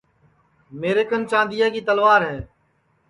[0.79, 2.37] میرے کن چاندیا کی تلوار ہے